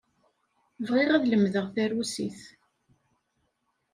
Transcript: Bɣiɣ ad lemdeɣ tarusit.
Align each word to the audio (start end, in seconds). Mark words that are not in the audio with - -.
Bɣiɣ 0.87 1.09
ad 1.13 1.23
lemdeɣ 1.27 1.65
tarusit. 1.75 2.39